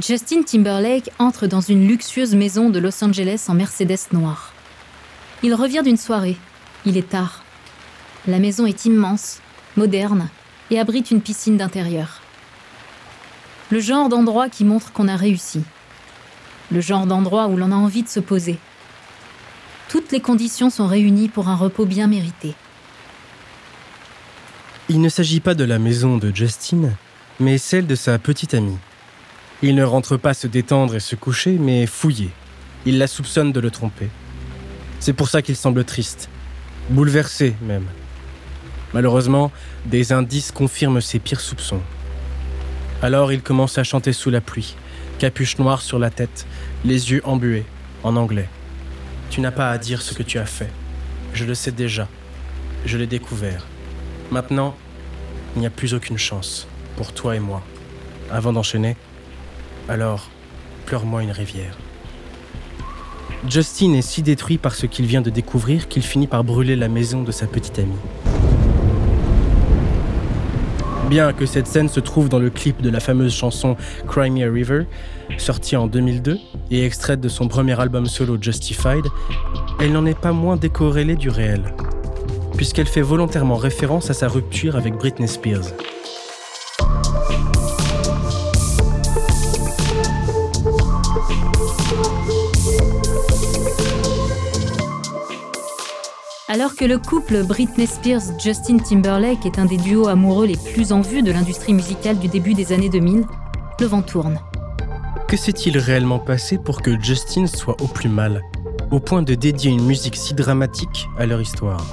[0.00, 4.52] Justin Timberlake entre dans une luxueuse maison de Los Angeles en Mercedes noire.
[5.42, 6.36] Il revient d'une soirée.
[6.86, 7.42] Il est tard.
[8.28, 9.40] La maison est immense,
[9.76, 10.28] moderne
[10.70, 12.20] et abrite une piscine d'intérieur.
[13.70, 15.64] Le genre d'endroit qui montre qu'on a réussi.
[16.70, 18.58] Le genre d'endroit où l'on a envie de se poser.
[19.88, 22.54] Toutes les conditions sont réunies pour un repos bien mérité.
[24.88, 26.90] Il ne s'agit pas de la maison de Justin,
[27.40, 28.78] mais celle de sa petite amie.
[29.60, 32.30] Il ne rentre pas se détendre et se coucher, mais fouiller.
[32.86, 34.08] Il la soupçonne de le tromper.
[35.00, 36.28] C'est pour ça qu'il semble triste,
[36.90, 37.86] bouleversé même.
[38.94, 39.50] Malheureusement,
[39.84, 41.80] des indices confirment ses pires soupçons.
[43.02, 44.76] Alors il commence à chanter sous la pluie,
[45.18, 46.46] capuche noire sur la tête,
[46.84, 47.64] les yeux embués,
[48.04, 48.48] en anglais.
[49.30, 50.70] Tu n'as pas à dire ce que tu as fait.
[51.34, 52.08] Je le sais déjà.
[52.86, 53.66] Je l'ai découvert.
[54.30, 54.76] Maintenant,
[55.56, 57.62] il n'y a plus aucune chance pour toi et moi.
[58.30, 58.96] Avant d'enchaîner,
[59.88, 60.30] alors
[60.86, 61.76] pleure-moi une rivière.
[63.48, 66.88] Justin est si détruit par ce qu'il vient de découvrir qu'il finit par brûler la
[66.88, 67.92] maison de sa petite amie.
[71.08, 73.76] Bien que cette scène se trouve dans le clip de la fameuse chanson
[74.06, 74.84] Cry a River,
[75.38, 76.36] sortie en 2002
[76.70, 79.06] et extraite de son premier album solo Justified,
[79.80, 81.74] elle n'en est pas moins décorrélée du réel,
[82.56, 85.72] puisqu'elle fait volontairement référence à sa rupture avec Britney Spears.
[96.50, 101.02] Alors que le couple Britney Spears-Justin Timberlake est un des duos amoureux les plus en
[101.02, 103.26] vue de l'industrie musicale du début des années 2000,
[103.78, 104.40] le vent tourne.
[105.28, 108.40] Que s'est-il réellement passé pour que Justin soit au plus mal,
[108.90, 111.84] au point de dédier une musique si dramatique à leur histoire?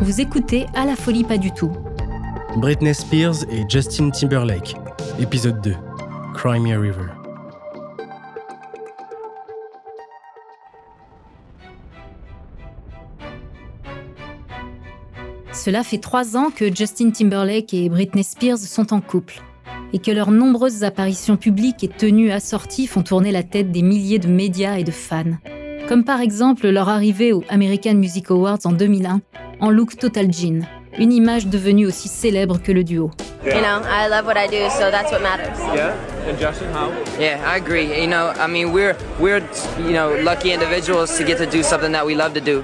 [0.00, 1.70] Vous écoutez À la folie pas du tout.
[2.56, 4.76] Britney Spears et Justin Timberlake,
[5.20, 5.74] épisode 2,
[6.34, 7.17] Cry Me a River.
[15.58, 19.42] Cela fait trois ans que Justin Timberlake et Britney Spears sont en couple
[19.92, 24.20] et que leurs nombreuses apparitions publiques et tenues assorties font tourner la tête des milliers
[24.20, 25.36] de médias et de fans.
[25.88, 29.20] Comme par exemple leur arrivée aux American Music Awards en 2001
[29.58, 30.60] en look Total Jean,
[30.96, 33.10] une image devenue aussi célèbre que le duo.
[33.44, 35.58] You know, I love what I do, so that's what matters.
[35.74, 35.92] Yeah,
[36.28, 36.90] and Justin, how?
[37.18, 38.00] Yeah, I agree.
[38.00, 39.42] You know, I mean, we're we're
[39.80, 42.62] you know lucky individuals to get to do something that we love to do.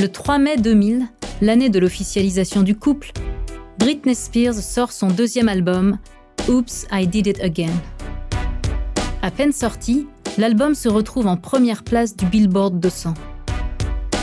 [0.00, 1.08] Le 3 mai 2000,
[1.40, 3.12] l'année de l'officialisation du couple,
[3.78, 5.98] Britney Spears sort son deuxième album,
[6.48, 7.72] Oops, I Did It Again.
[9.22, 10.06] À peine sorti,
[10.38, 13.14] l'album se retrouve en première place du Billboard 200.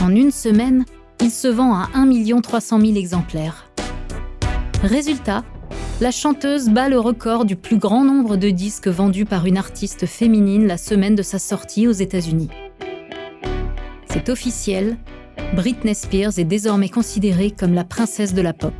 [0.02, 0.84] En une semaine,
[1.20, 3.70] il se vend à 1 300 000 exemplaires.
[4.82, 5.44] Résultat,
[6.00, 10.06] la chanteuse bat le record du plus grand nombre de disques vendus par une artiste
[10.06, 12.50] féminine la semaine de sa sortie aux États-Unis.
[14.08, 14.96] C'est officiel,
[15.54, 18.74] Britney Spears est désormais considérée comme la princesse de la pop.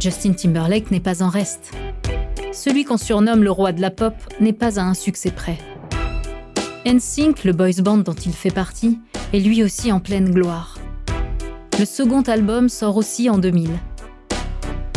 [0.00, 1.72] Justin Timberlake n'est pas en reste.
[2.52, 5.58] Celui qu'on surnomme le roi de la pop n'est pas à un succès près.
[6.86, 8.98] NSYNC, le boys band dont il fait partie,
[9.32, 10.78] est lui aussi en pleine gloire.
[11.78, 13.70] Le second album sort aussi en 2000.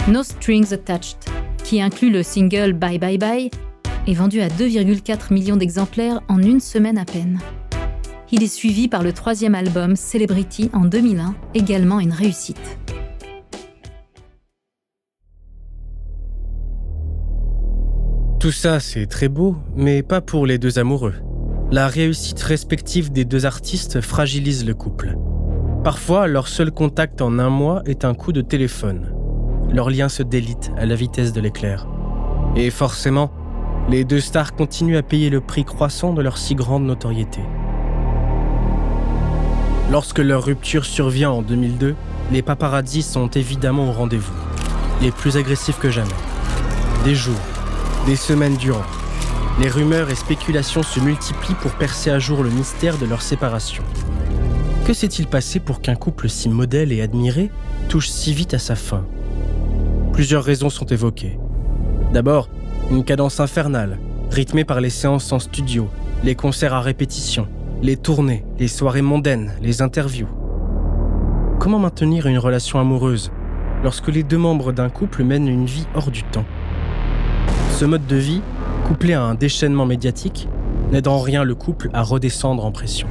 [0.09, 1.17] No Strings Attached,
[1.63, 3.51] qui inclut le single Bye Bye Bye,
[4.07, 7.39] est vendu à 2,4 millions d'exemplaires en une semaine à peine.
[8.29, 12.77] Il est suivi par le troisième album Celebrity en 2001, également une réussite.
[18.41, 21.15] Tout ça, c'est très beau, mais pas pour les deux amoureux.
[21.71, 25.17] La réussite respective des deux artistes fragilise le couple.
[25.85, 29.13] Parfois, leur seul contact en un mois est un coup de téléphone.
[29.71, 31.87] Leur lien se délite à la vitesse de l'éclair.
[32.57, 33.31] Et forcément,
[33.89, 37.39] les deux stars continuent à payer le prix croissant de leur si grande notoriété.
[39.89, 41.95] Lorsque leur rupture survient en 2002,
[42.31, 44.33] les paparazzis sont évidemment au rendez-vous,
[45.01, 46.09] les plus agressifs que jamais.
[47.05, 47.39] Des jours,
[48.05, 48.83] des semaines durant,
[49.61, 53.83] les rumeurs et spéculations se multiplient pour percer à jour le mystère de leur séparation.
[54.85, 57.49] Que s'est-il passé pour qu'un couple si modèle et admiré
[57.87, 59.05] touche si vite à sa fin?
[60.11, 61.39] Plusieurs raisons sont évoquées.
[62.13, 62.49] D'abord,
[62.91, 63.99] une cadence infernale,
[64.31, 65.89] rythmée par les séances en studio,
[66.25, 67.47] les concerts à répétition,
[67.81, 70.27] les tournées, les soirées mondaines, les interviews.
[71.59, 73.31] Comment maintenir une relation amoureuse
[73.83, 76.45] lorsque les deux membres d'un couple mènent une vie hors du temps?
[77.71, 78.41] Ce mode de vie,
[78.87, 80.47] couplé à un déchaînement médiatique,
[80.91, 83.07] n'aide en rien le couple à redescendre en pression.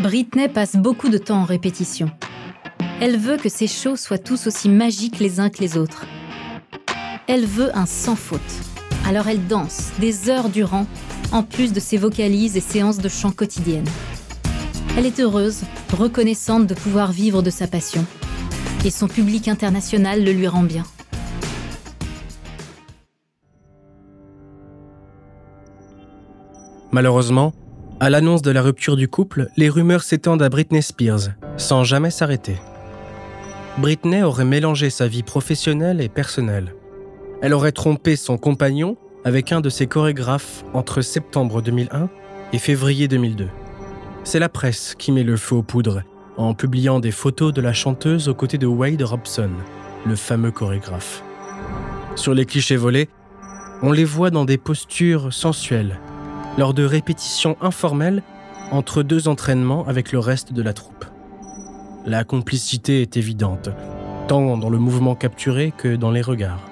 [0.00, 2.10] Britney passe beaucoup de temps en répétition.
[3.00, 6.06] Elle veut que ses shows soient tous aussi magiques les uns que les autres.
[7.28, 8.40] Elle veut un sans faute.
[9.06, 10.86] Alors elle danse des heures durant,
[11.30, 13.88] en plus de ses vocalises et séances de chant quotidiennes.
[14.96, 15.60] Elle est heureuse,
[15.96, 18.04] reconnaissante de pouvoir vivre de sa passion.
[18.84, 20.82] Et son public international le lui rend bien.
[26.90, 27.54] Malheureusement,
[28.00, 32.10] à l'annonce de la rupture du couple, les rumeurs s'étendent à Britney Spears, sans jamais
[32.10, 32.56] s'arrêter.
[33.78, 36.74] Britney aurait mélangé sa vie professionnelle et personnelle.
[37.42, 42.08] Elle aurait trompé son compagnon avec un de ses chorégraphes entre septembre 2001
[42.52, 43.48] et février 2002.
[44.22, 46.02] C'est la presse qui met le feu aux poudres
[46.36, 49.50] en publiant des photos de la chanteuse aux côtés de Wade Robson,
[50.06, 51.24] le fameux chorégraphe.
[52.14, 53.08] Sur les clichés volés,
[53.82, 55.98] on les voit dans des postures sensuelles,
[56.58, 58.22] lors de répétitions informelles
[58.70, 61.06] entre deux entraînements avec le reste de la troupe.
[62.06, 63.68] La complicité est évidente,
[64.28, 66.71] tant dans le mouvement capturé que dans les regards.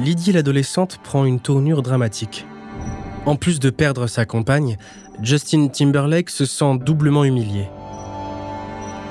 [0.00, 2.46] Lydie l'adolescente prend une tournure dramatique.
[3.26, 4.78] En plus de perdre sa compagne,
[5.22, 7.68] Justin Timberlake se sent doublement humilié.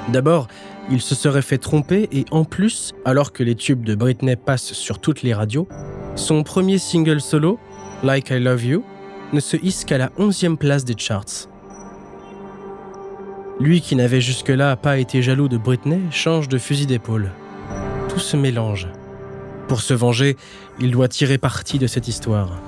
[0.08, 0.48] D'abord,
[0.89, 4.74] il se serait fait tromper et en plus, alors que les tubes de Britney passent
[4.74, 5.67] sur toutes les radios,
[6.15, 7.60] son premier single solo,
[8.01, 8.84] Like I Love You,
[9.31, 11.50] ne se hisse qu'à la 11e place des charts.
[13.60, 17.29] Lui qui n'avait jusque-là pas été jaloux de Britney change de fusil d'épaule.
[18.08, 18.88] Tout se mélange.
[19.69, 20.35] Pour se venger,
[20.79, 22.59] il doit tirer parti de cette histoire.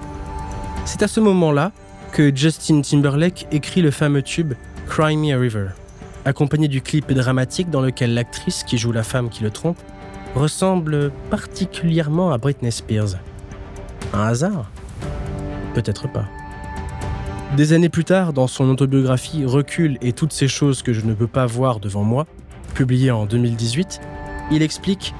[0.85, 1.71] C'est à ce moment-là
[2.11, 4.53] que Justin Timberlake écrit le fameux tube
[4.87, 5.69] Cry Me a River,
[6.25, 9.79] accompagné du clip dramatique dans lequel l'actrice qui joue la femme qui le trompe
[10.35, 13.15] ressemble particulièrement à Britney Spears.
[14.13, 14.69] Un hasard?
[15.73, 16.25] Peut-être pas.
[17.57, 21.15] Des années plus tard, dans son autobiographie Recul et toutes ces choses que je ne
[21.15, 22.27] peux pas voir devant moi,
[22.75, 23.99] publiée en 2018,
[24.51, 25.15] il explique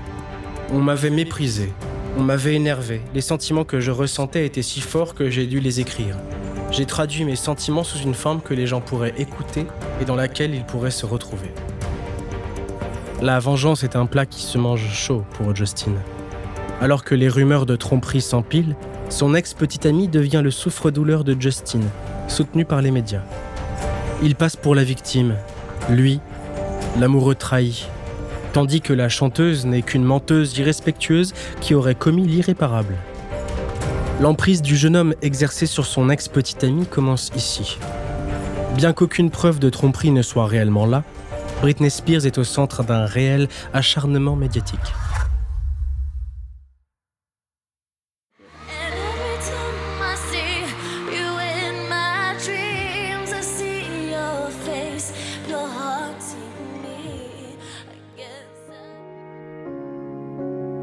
[0.74, 1.74] on m'avait méprisé,
[2.18, 5.82] on m'avait énervé, les sentiments que je ressentais étaient si forts que j'ai dû les
[5.82, 6.16] écrire.
[6.72, 9.66] J'ai traduit mes sentiments sous une forme que les gens pourraient écouter
[10.02, 11.52] et dans laquelle ils pourraient se retrouver.
[13.22, 15.92] La vengeance est un plat qui se mange chaud pour Justin.
[16.80, 18.76] Alors que les rumeurs de tromperie s'empilent,
[19.10, 21.82] son ex-petite amie devient le souffre-douleur de Justin,
[22.30, 23.24] soutenu par les médias.
[24.24, 25.36] Il passe pour la victime,
[25.90, 26.22] lui,
[26.98, 27.88] l'amoureux trahi,
[28.54, 32.96] tandis que la chanteuse n'est qu'une menteuse irrespectueuse qui aurait commis l'irréparable.
[34.20, 37.78] L'emprise du jeune homme exercée sur son ex-petite amie commence ici.
[38.76, 41.04] Bien qu'aucune preuve de tromperie ne soit réellement là,
[41.62, 44.80] Britney Spears est au centre d'un réel acharnement médiatique.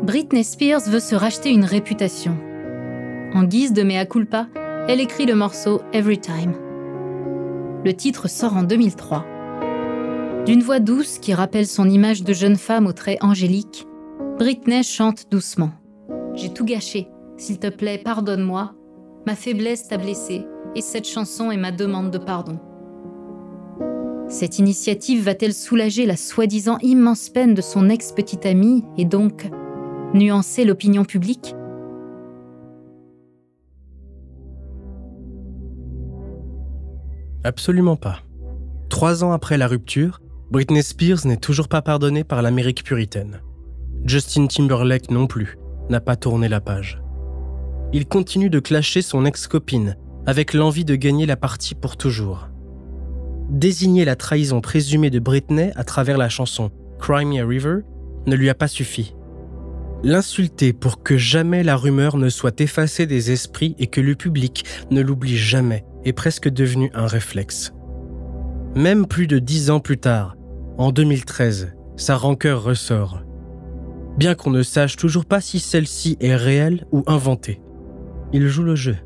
[0.08, 2.34] Britney Spears veut se racheter une réputation.
[3.34, 4.46] En guise de mea culpa,
[4.88, 6.54] elle écrit le morceau Every Time.
[7.84, 9.26] Le titre sort en 2003.
[10.46, 13.86] D'une voix douce qui rappelle son image de jeune femme aux traits angéliques,
[14.38, 15.72] Britney chante doucement.
[16.34, 17.08] J'ai tout gâché.
[17.36, 18.72] S'il te plaît, pardonne-moi.
[19.26, 22.58] Ma faiblesse t'a blessé, et cette chanson est ma demande de pardon.
[24.26, 29.50] Cette initiative va-t-elle soulager la soi-disant immense peine de son ex-petite amie et donc
[30.14, 31.54] nuancer l'opinion publique
[37.44, 38.20] Absolument pas.
[38.88, 43.40] Trois ans après la rupture, Britney Spears n'est toujours pas pardonnée par l'Amérique puritaine.
[44.04, 47.00] Justin Timberlake non plus n'a pas tourné la page.
[47.92, 49.96] Il continue de clasher son ex-copine
[50.26, 52.48] avec l'envie de gagner la partie pour toujours.
[53.50, 57.78] Désigner la trahison présumée de Britney à travers la chanson Crimea River
[58.26, 59.14] ne lui a pas suffi.
[60.04, 64.64] L'insulter pour que jamais la rumeur ne soit effacée des esprits et que le public
[64.92, 67.72] ne l'oublie jamais est presque devenu un réflexe.
[68.76, 70.36] Même plus de dix ans plus tard,
[70.76, 73.22] en 2013, sa rancœur ressort.
[74.16, 77.60] Bien qu'on ne sache toujours pas si celle-ci est réelle ou inventée.
[78.32, 78.96] Il joue le jeu.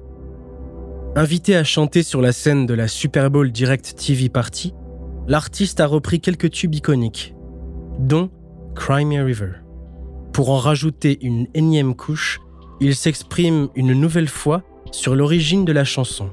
[1.17, 4.75] Invité à chanter sur la scène de la Super Bowl Direct TV Party,
[5.27, 7.35] l'artiste a repris quelques tubes iconiques,
[7.99, 8.31] dont
[8.75, 9.62] Crimea River.
[10.33, 12.41] Pour en rajouter une énième couche,
[12.81, 16.31] il s'exprime une nouvelle fois sur l'origine de la chanson,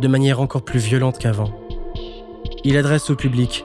[0.00, 1.52] de manière encore plus violente qu'avant.
[2.64, 3.64] Il adresse au public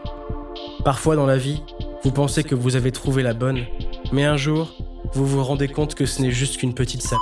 [0.85, 1.63] Parfois dans la vie,
[2.03, 3.65] vous pensez que vous avez trouvé la bonne,
[4.11, 4.71] mais un jour,
[5.13, 7.19] vous vous rendez compte que ce n'est juste qu'une petite salle.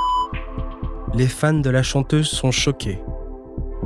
[1.14, 3.00] Les fans de la chanteuse sont choqués.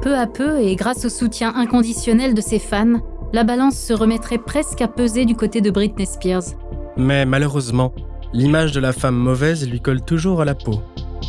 [0.01, 3.01] Peu à peu, et grâce au soutien inconditionnel de ses fans,
[3.33, 6.55] la balance se remettrait presque à peser du côté de Britney Spears.
[6.97, 7.93] Mais malheureusement,
[8.33, 10.81] l'image de la femme mauvaise lui colle toujours à la peau,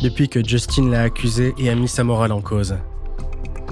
[0.03, 2.75] depuis que Justin l'a accusée et a mis sa morale en cause.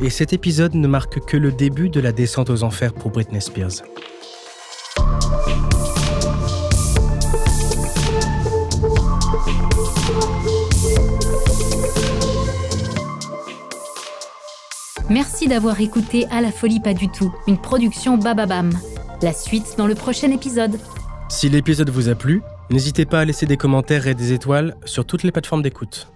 [0.01, 3.41] Et cet épisode ne marque que le début de la descente aux enfers pour Britney
[3.41, 3.83] Spears.
[15.09, 18.71] Merci d'avoir écouté À la folie pas du tout, une production Bababam.
[19.21, 20.79] La suite dans le prochain épisode.
[21.33, 25.03] Si l'épisode vous a plu, n'hésitez pas à laisser des commentaires et des étoiles sur
[25.03, 26.07] toutes les plateformes d'écoute.